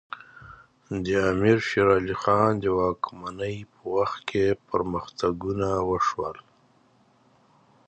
د 1.03 1.05
امیر 1.31 1.57
شیر 1.67 1.87
علی 1.97 2.15
خان 2.21 2.51
د 2.61 2.65
واکمنۍ 2.79 3.57
په 3.73 3.81
وخت 3.95 4.19
کې 4.29 4.43
پرمختګونه 4.69 5.67
وشول. 5.89 6.37